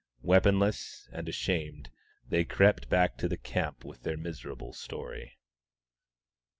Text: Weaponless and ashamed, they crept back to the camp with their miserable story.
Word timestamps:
Weaponless 0.23 1.07
and 1.11 1.29
ashamed, 1.29 1.91
they 2.27 2.43
crept 2.43 2.89
back 2.89 3.17
to 3.19 3.27
the 3.27 3.37
camp 3.37 3.85
with 3.85 4.01
their 4.01 4.17
miserable 4.17 4.73
story. 4.73 5.37